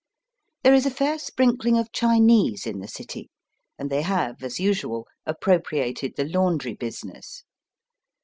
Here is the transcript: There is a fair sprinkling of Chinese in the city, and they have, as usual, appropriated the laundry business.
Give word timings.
There 0.63 0.73
is 0.73 0.87
a 0.87 0.89
fair 0.89 1.19
sprinkling 1.19 1.77
of 1.77 1.91
Chinese 1.91 2.65
in 2.65 2.79
the 2.79 2.87
city, 2.87 3.29
and 3.77 3.91
they 3.91 4.01
have, 4.01 4.41
as 4.41 4.59
usual, 4.59 5.05
appropriated 5.27 6.15
the 6.17 6.25
laundry 6.25 6.73
business. 6.73 7.43